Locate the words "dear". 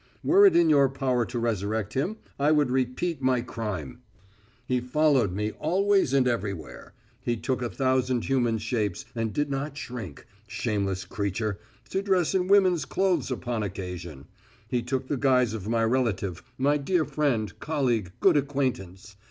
16.77-17.05